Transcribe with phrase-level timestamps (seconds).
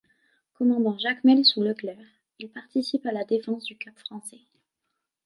[0.55, 2.03] Commandant Jacmel sous Leclerc,
[2.39, 4.41] il participe à la défense du Cap Français.